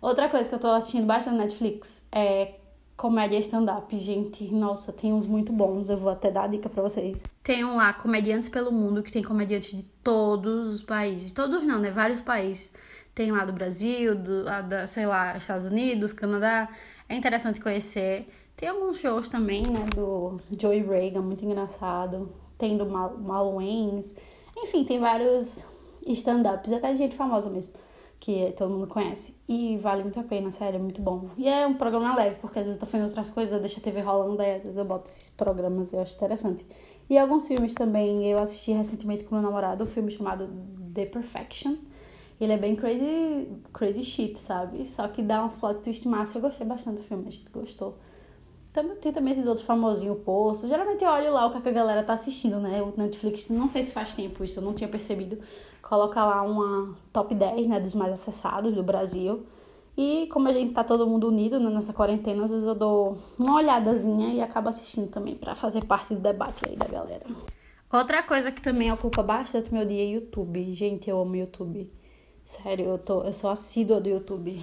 Outra 0.00 0.28
coisa 0.28 0.48
que 0.48 0.54
eu 0.54 0.58
tô 0.58 0.68
assistindo 0.68 1.06
bastante 1.06 1.36
na 1.36 1.42
Netflix 1.44 2.06
é 2.12 2.54
comédia 2.96 3.38
stand-up, 3.38 3.96
gente. 3.98 4.44
Nossa, 4.52 4.92
tem 4.92 5.12
uns 5.12 5.26
muito 5.26 5.52
bons. 5.52 5.88
Eu 5.88 5.98
vou 5.98 6.10
até 6.10 6.30
dar 6.32 6.42
a 6.42 6.46
dica 6.48 6.68
pra 6.68 6.82
vocês. 6.82 7.22
Tem 7.44 7.64
um 7.64 7.76
lá, 7.76 7.92
Comediantes 7.92 8.48
pelo 8.48 8.72
Mundo, 8.72 9.02
que 9.04 9.12
tem 9.12 9.22
comediantes 9.22 9.76
de 9.76 9.84
todos 10.02 10.74
os 10.74 10.82
países. 10.82 11.30
Todos 11.30 11.62
não, 11.62 11.78
né? 11.78 11.90
Vários 11.90 12.20
países. 12.20 12.72
Tem 13.18 13.32
lá 13.32 13.44
do 13.44 13.52
Brasil, 13.52 14.14
do, 14.14 14.44
da, 14.44 14.86
sei 14.86 15.04
lá, 15.04 15.36
Estados 15.36 15.64
Unidos, 15.64 16.12
Canadá. 16.12 16.68
É 17.08 17.16
interessante 17.16 17.60
conhecer. 17.60 18.28
Tem 18.56 18.68
alguns 18.68 19.00
shows 19.00 19.28
também, 19.28 19.66
né? 19.66 19.86
Do 19.92 20.40
Joey 20.56 20.84
Reagan, 20.84 21.22
muito 21.22 21.44
engraçado. 21.44 22.32
Tem 22.56 22.76
do 22.76 22.86
Mal, 22.86 23.18
Mal 23.18 23.56
Waynes. 23.56 24.14
Enfim, 24.56 24.84
tem 24.84 25.00
vários 25.00 25.66
stand-ups, 26.06 26.70
até 26.70 26.92
de 26.92 26.98
gente 26.98 27.16
famosa 27.16 27.50
mesmo 27.50 27.74
que 28.20 28.52
todo 28.56 28.72
mundo 28.72 28.86
conhece. 28.86 29.34
E 29.48 29.76
vale 29.78 30.04
muito 30.04 30.20
a 30.20 30.22
pena, 30.22 30.52
sério, 30.52 30.76
é 30.76 30.80
muito 30.80 31.02
bom. 31.02 31.28
E 31.36 31.48
é 31.48 31.66
um 31.66 31.74
programa 31.74 32.14
leve, 32.14 32.38
porque 32.38 32.60
às 32.60 32.66
vezes 32.66 32.76
eu 32.76 32.86
tô 32.86 32.86
fazendo 32.86 33.08
outras 33.08 33.30
coisas, 33.32 33.52
eu 33.52 33.58
deixo 33.58 33.80
a 33.80 33.82
TV 33.82 34.00
rolando, 34.00 34.40
aí 34.40 34.56
às 34.56 34.62
vezes 34.62 34.76
eu 34.76 34.84
boto 34.84 35.10
esses 35.10 35.28
programas, 35.28 35.92
eu 35.92 36.00
acho 36.00 36.14
interessante. 36.14 36.64
E 37.10 37.18
alguns 37.18 37.48
filmes 37.48 37.74
também, 37.74 38.24
eu 38.30 38.38
assisti 38.38 38.70
recentemente 38.70 39.24
com 39.24 39.34
meu 39.34 39.42
namorado, 39.42 39.82
um 39.82 39.88
filme 39.88 40.08
chamado 40.08 40.48
The 40.94 41.06
Perfection. 41.06 41.78
Ele 42.40 42.52
é 42.52 42.56
bem 42.56 42.76
crazy, 42.76 43.48
crazy 43.72 44.02
shit, 44.02 44.38
sabe? 44.38 44.86
Só 44.86 45.08
que 45.08 45.22
dá 45.22 45.44
uns 45.44 45.54
plot 45.54 45.80
twist 45.80 46.06
massa. 46.06 46.38
Eu 46.38 46.42
gostei 46.42 46.66
bastante 46.66 46.96
do 46.96 47.02
filme, 47.02 47.26
a 47.26 47.30
gente 47.30 47.50
gostou. 47.50 47.98
Também, 48.72 48.96
tem 48.96 49.12
também 49.12 49.32
esses 49.32 49.46
outros 49.46 49.66
famosinhos, 49.66 50.16
o 50.16 50.20
Poço. 50.20 50.68
Geralmente 50.68 51.02
eu 51.02 51.10
olho 51.10 51.32
lá 51.32 51.46
o 51.46 51.50
que 51.50 51.68
a 51.68 51.72
galera 51.72 52.04
tá 52.04 52.12
assistindo, 52.12 52.60
né? 52.60 52.80
O 52.82 52.94
Netflix, 52.96 53.50
não 53.50 53.68
sei 53.68 53.82
se 53.82 53.92
faz 53.92 54.14
tempo 54.14 54.44
isso, 54.44 54.60
eu 54.60 54.62
não 54.62 54.72
tinha 54.72 54.88
percebido 54.88 55.38
coloca 55.88 56.22
lá 56.22 56.42
uma 56.42 56.94
top 57.12 57.34
10, 57.34 57.66
né, 57.66 57.80
dos 57.80 57.94
mais 57.94 58.12
acessados 58.12 58.74
do 58.74 58.82
Brasil. 58.82 59.46
E 59.96 60.28
como 60.30 60.46
a 60.48 60.52
gente 60.52 60.72
tá 60.72 60.84
todo 60.84 61.06
mundo 61.06 61.26
unido 61.26 61.58
né, 61.58 61.70
nessa 61.70 61.92
quarentena, 61.92 62.44
às 62.44 62.50
vezes 62.50 62.66
eu 62.66 62.74
dou 62.74 63.16
uma 63.38 63.56
olhadazinha 63.56 64.34
e 64.34 64.40
acabo 64.40 64.68
assistindo 64.68 65.08
também 65.08 65.34
para 65.34 65.54
fazer 65.54 65.84
parte 65.84 66.14
do 66.14 66.20
debate 66.20 66.68
aí 66.68 66.76
da 66.76 66.86
galera. 66.86 67.24
Outra 67.90 68.22
coisa 68.22 68.52
que 68.52 68.60
também 68.60 68.92
ocupa 68.92 69.22
bastante 69.22 69.72
meu 69.72 69.84
dia 69.84 70.02
é 70.02 70.06
YouTube. 70.06 70.72
Gente, 70.72 71.08
eu 71.08 71.18
amo 71.20 71.34
YouTube. 71.34 71.90
Sério, 72.48 72.86
eu, 72.86 72.98
tô, 72.98 73.24
eu 73.24 73.32
sou 73.34 73.50
assídua 73.50 74.00
do 74.00 74.08
YouTube. 74.08 74.58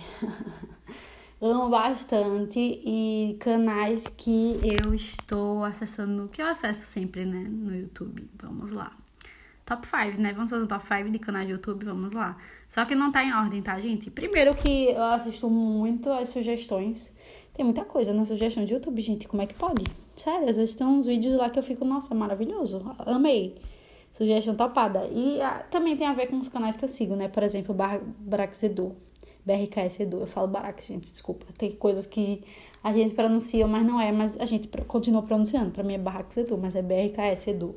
amo 1.39 1.69
bastante 1.69 2.59
e 2.59 3.37
canais 3.39 4.07
que 4.07 4.59
eu 4.63 4.91
estou 4.91 5.63
acessando, 5.63 6.27
que 6.27 6.41
eu 6.41 6.47
acesso 6.47 6.83
sempre, 6.83 7.25
né, 7.25 7.45
no 7.47 7.75
YouTube. 7.75 8.27
Vamos 8.41 8.71
lá 8.71 8.91
top 9.67 9.85
5, 9.85 10.19
né? 10.19 10.33
Vamos 10.33 10.49
fazer 10.49 10.63
um 10.63 10.67
top 10.67 10.87
5 10.87 11.11
de 11.11 11.19
canais 11.19 11.45
de 11.45 11.53
YouTube, 11.53 11.85
vamos 11.85 12.13
lá. 12.13 12.37
Só 12.67 12.85
que 12.85 12.95
não 12.95 13.11
tá 13.11 13.23
em 13.23 13.31
ordem, 13.31 13.61
tá, 13.61 13.77
gente? 13.77 14.09
Primeiro 14.09 14.55
que 14.55 14.89
eu 14.89 15.03
assisto 15.03 15.47
muito 15.47 16.11
as 16.11 16.29
sugestões. 16.29 17.13
Tem 17.53 17.63
muita 17.63 17.85
coisa 17.85 18.11
na 18.13 18.25
sugestão 18.25 18.65
de 18.65 18.73
YouTube, 18.73 18.99
gente. 18.99 19.27
Como 19.27 19.43
é 19.43 19.45
que 19.47 19.53
pode? 19.53 19.83
Sério, 20.15 20.49
às 20.49 20.57
vezes 20.57 20.73
tem 20.73 20.85
uns 20.85 21.05
vídeos 21.05 21.37
lá 21.37 21.51
que 21.51 21.59
eu 21.59 21.63
fico, 21.63 21.85
nossa, 21.85 22.13
maravilhoso. 22.15 22.83
Amei. 22.99 23.55
Sugestão 24.15 24.55
topada. 24.55 25.09
E 25.11 25.41
ah, 25.41 25.65
também 25.69 25.97
tem 25.97 26.07
a 26.07 26.13
ver 26.13 26.27
com 26.27 26.37
os 26.37 26.47
canais 26.47 26.77
que 26.77 26.85
eu 26.85 26.87
sigo, 26.87 27.17
né? 27.17 27.27
Por 27.27 27.43
exemplo, 27.43 27.75
Bar 27.75 27.99
Barax 28.01 28.63
Edu. 28.63 28.95
BRKS 29.45 29.99
Edu. 29.99 30.21
Eu 30.21 30.27
falo 30.27 30.47
Barax, 30.47 30.87
gente, 30.87 31.11
desculpa. 31.11 31.45
Tem 31.57 31.69
coisas 31.73 32.07
que 32.07 32.41
a 32.81 32.93
gente 32.93 33.13
pronuncia, 33.13 33.67
mas 33.67 33.85
não 33.85 33.99
é, 33.99 34.13
mas 34.13 34.39
a 34.39 34.45
gente 34.45 34.69
continua 34.87 35.21
pronunciando. 35.21 35.71
Pra 35.71 35.83
mim 35.83 35.95
é 35.95 35.97
Barax 35.97 36.37
Edu, 36.37 36.57
mas 36.57 36.77
é 36.77 36.81
BRKS 36.81 37.49
Edu. 37.49 37.75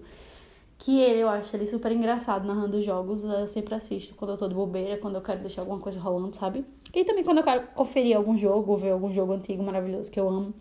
Que 0.78 1.00
ele, 1.00 1.18
eu 1.18 1.28
acho 1.28 1.56
ele 1.56 1.66
super 1.66 1.90
engraçado 1.90 2.46
narrando 2.46 2.80
jogos. 2.82 3.24
Eu 3.24 3.48
sempre 3.48 3.74
assisto 3.74 4.14
quando 4.14 4.30
eu 4.30 4.36
tô 4.36 4.46
de 4.46 4.54
bobeira, 4.54 4.96
quando 4.96 5.16
eu 5.16 5.22
quero 5.22 5.40
deixar 5.40 5.62
alguma 5.62 5.80
coisa 5.80 5.98
rolando, 5.98 6.36
sabe? 6.36 6.64
E 6.94 7.04
também 7.04 7.24
quando 7.24 7.38
eu 7.38 7.44
quero 7.44 7.66
conferir 7.70 8.16
algum 8.16 8.36
jogo, 8.36 8.76
ver 8.76 8.90
algum 8.90 9.12
jogo 9.12 9.32
antigo 9.32 9.60
maravilhoso 9.64 10.08
que 10.08 10.20
eu 10.20 10.28
amo. 10.28 10.54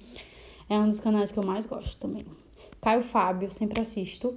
É 0.67 0.75
um 0.75 0.89
dos 0.89 0.99
canais 0.99 1.31
que 1.31 1.37
eu 1.37 1.45
mais 1.45 1.67
gosto 1.67 1.99
também. 1.99 2.25
Caio 2.81 3.03
Fábio, 3.03 3.51
sempre 3.51 3.79
assisto. 3.79 4.35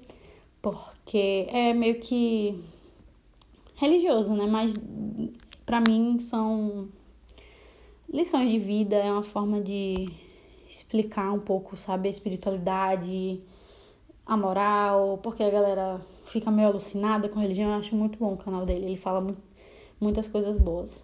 Porque 0.61 1.47
é 1.51 1.73
meio 1.73 2.01
que 2.01 2.63
religioso, 3.77 4.33
né? 4.35 4.47
Mas 4.47 4.75
para 5.65 5.81
mim 5.81 6.19
são 6.21 6.89
lições 8.09 8.51
de 8.51 8.59
vida, 8.59 8.97
é 8.97 9.11
uma 9.11 9.23
forma 9.23 9.61
de 9.61 10.09
explicar 10.69 11.33
um 11.33 11.41
pouco, 11.41 11.77
sabe, 11.77 12.09
a 12.09 12.11
espiritualidade, 12.11 13.41
a 14.27 14.37
moral, 14.37 15.19
porque 15.23 15.43
a 15.43 15.51
galera 15.51 16.01
fica 16.27 16.51
meio 16.51 16.69
alucinada 16.69 17.29
com 17.29 17.41
religião. 17.41 17.71
Eu 17.71 17.79
acho 17.79 17.97
muito 17.97 18.19
bom 18.19 18.35
o 18.35 18.37
canal 18.37 18.67
dele, 18.67 18.87
ele 18.87 18.97
fala 18.97 19.35
muitas 20.01 20.29
coisas 20.29 20.59
boas. 20.59 21.03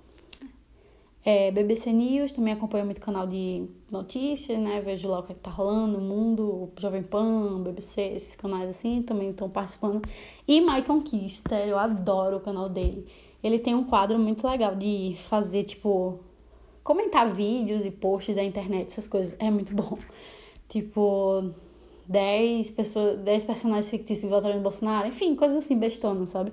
É, 1.28 1.50
BBC 1.50 1.92
News, 1.92 2.30
também 2.34 2.52
acompanho 2.52 2.84
muito 2.84 3.00
canal 3.00 3.26
de 3.26 3.66
notícias, 3.90 4.56
né? 4.60 4.80
Vejo 4.80 5.08
lá 5.08 5.18
o 5.18 5.22
que, 5.24 5.32
é 5.32 5.34
que 5.34 5.40
tá 5.40 5.50
rolando 5.50 5.98
no 5.98 6.00
mundo, 6.00 6.70
Jovem 6.78 7.02
Pan, 7.02 7.64
BBC, 7.64 8.00
esses 8.14 8.36
canais 8.36 8.68
assim, 8.68 9.02
também 9.02 9.30
estão 9.30 9.50
participando. 9.50 10.00
E 10.46 10.60
Michael 10.60 11.02
Kister, 11.02 11.66
eu 11.66 11.76
adoro 11.80 12.36
o 12.36 12.40
canal 12.40 12.68
dele. 12.68 13.04
Ele 13.42 13.58
tem 13.58 13.74
um 13.74 13.82
quadro 13.82 14.16
muito 14.20 14.46
legal 14.46 14.76
de 14.76 15.16
fazer, 15.28 15.64
tipo, 15.64 16.20
comentar 16.84 17.28
vídeos 17.32 17.84
e 17.84 17.90
posts 17.90 18.36
da 18.36 18.44
internet, 18.44 18.86
essas 18.86 19.08
coisas. 19.08 19.34
É 19.40 19.50
muito 19.50 19.74
bom. 19.74 19.98
Tipo, 20.68 21.50
10 22.06 22.70
pessoas, 22.70 23.18
10 23.18 23.44
personagens 23.44 23.90
fictícios 23.90 24.30
votaram 24.30 24.58
em 24.58 24.62
Bolsonaro, 24.62 25.08
enfim, 25.08 25.34
coisas 25.34 25.56
assim, 25.56 25.76
bestona, 25.76 26.24
sabe? 26.24 26.52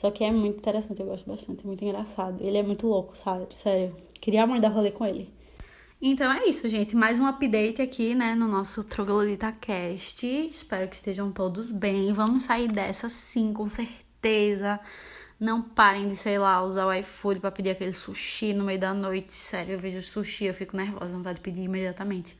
Só 0.00 0.10
que 0.10 0.24
é 0.24 0.32
muito 0.32 0.60
interessante, 0.60 0.98
eu 0.98 1.06
gosto 1.06 1.28
bastante, 1.28 1.62
é 1.62 1.66
muito 1.66 1.84
engraçado. 1.84 2.42
Ele 2.42 2.56
é 2.56 2.62
muito 2.62 2.86
louco, 2.86 3.14
sabe? 3.14 3.46
Sério. 3.54 3.94
Queria 4.18 4.46
muito 4.46 4.62
dar 4.62 4.70
rolê 4.70 4.90
com 4.90 5.04
ele. 5.04 5.28
Então 6.00 6.32
é 6.32 6.46
isso, 6.46 6.66
gente. 6.70 6.96
Mais 6.96 7.20
um 7.20 7.26
update 7.26 7.82
aqui, 7.82 8.14
né, 8.14 8.34
no 8.34 8.48
nosso 8.48 8.82
Troglodita 8.82 9.52
Cast. 9.52 10.26
Espero 10.26 10.88
que 10.88 10.96
estejam 10.96 11.30
todos 11.30 11.70
bem. 11.70 12.14
Vamos 12.14 12.44
sair 12.44 12.68
dessa 12.68 13.10
sim, 13.10 13.52
com 13.52 13.68
certeza. 13.68 14.80
Não 15.38 15.60
parem 15.60 16.08
de, 16.08 16.16
sei 16.16 16.38
lá, 16.38 16.62
usar 16.62 16.86
o 16.86 16.94
iFood 16.94 17.38
para 17.38 17.50
pedir 17.50 17.68
aquele 17.68 17.92
sushi 17.92 18.54
no 18.54 18.64
meio 18.64 18.80
da 18.80 18.94
noite. 18.94 19.34
Sério, 19.34 19.74
eu 19.74 19.78
vejo 19.78 20.00
sushi, 20.00 20.46
eu 20.46 20.54
fico 20.54 20.78
nervosa, 20.78 21.14
vontade 21.14 21.34
de 21.34 21.42
pedir 21.42 21.64
imediatamente. 21.64 22.38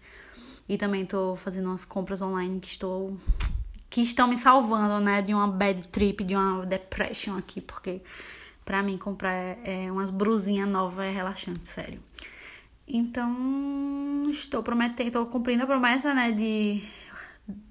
E 0.66 0.78
também 0.78 1.04
tô 1.04 1.37
fazendo 1.37 1.66
umas 1.66 1.84
compras 1.84 2.22
online 2.22 2.58
que 2.58 2.68
estou 2.68 3.18
que 3.90 4.00
estão 4.00 4.29
me 4.29 4.37
salvando, 4.37 5.05
né, 5.05 5.20
de 5.20 5.35
uma 5.35 5.48
bad 5.48 5.88
trip, 5.88 6.22
de 6.22 6.37
uma 6.37 6.64
depression 6.64 7.37
aqui, 7.37 7.61
porque 7.61 8.00
para 8.64 8.85
mim 8.85 8.96
comprar 8.96 9.35
é, 9.35 9.87
é 9.87 9.92
umas 9.92 10.11
brusinhas 10.11 10.68
novas 10.68 11.05
é 11.07 11.11
relaxante, 11.11 11.66
sério. 11.66 12.00
Então, 12.87 14.24
estou 14.31 14.62
prometendo, 14.62 15.09
estou 15.09 15.26
cumprindo 15.26 15.64
a 15.64 15.66
promessa, 15.66 16.14
né, 16.14 16.31
de 16.31 16.83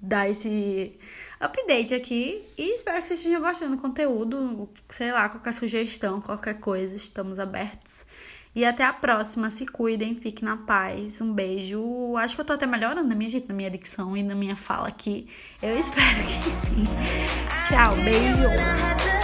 dar 0.00 0.28
esse 0.28 0.98
update 1.40 1.94
aqui 1.94 2.44
e 2.58 2.74
espero 2.74 3.00
que 3.00 3.08
vocês 3.08 3.20
estejam 3.20 3.40
gostando 3.40 3.76
do 3.76 3.80
conteúdo, 3.80 4.68
sei 4.90 5.10
lá, 5.10 5.30
qualquer 5.30 5.54
sugestão, 5.54 6.20
qualquer 6.20 6.60
coisa, 6.60 6.94
estamos 6.96 7.38
abertos. 7.38 8.04
E 8.54 8.64
até 8.64 8.84
a 8.84 8.92
próxima. 8.92 9.48
Se 9.50 9.66
cuidem, 9.66 10.14
fiquem 10.14 10.48
na 10.48 10.56
paz. 10.56 11.20
Um 11.20 11.32
beijo. 11.32 12.16
Acho 12.16 12.34
que 12.34 12.40
eu 12.40 12.44
tô 12.44 12.52
até 12.52 12.66
melhorando 12.66 13.08
na 13.08 13.14
minha, 13.14 13.42
na 13.48 13.54
minha 13.54 13.70
dicção 13.70 14.16
e 14.16 14.22
na 14.22 14.34
minha 14.34 14.56
fala 14.56 14.88
aqui. 14.88 15.28
Eu 15.62 15.78
espero 15.78 16.22
que 16.22 16.50
sim. 16.50 16.84
Tchau, 17.64 17.94
beijos. 17.96 19.20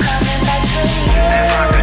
Coming 0.00 0.44
back 0.46 0.62
to 0.66 1.74
you. 1.74 1.79